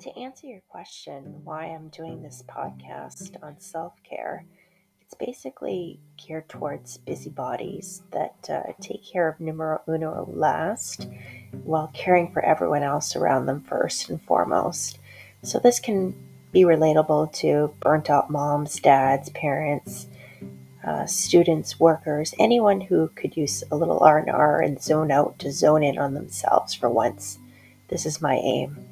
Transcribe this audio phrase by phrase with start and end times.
[0.00, 4.44] to answer your question, why I'm doing this podcast on self care,
[5.02, 11.08] it's basically geared towards busybodies that uh, take care of numero uno last
[11.64, 14.98] while caring for everyone else around them first and foremost.
[15.42, 16.14] So, this can
[16.52, 20.06] be relatable to burnt out moms, dads, parents,
[20.86, 25.82] uh, students, workers, anyone who could use a little R&R and zone out to zone
[25.82, 27.38] in on themselves for once.
[27.88, 28.88] This is my aim.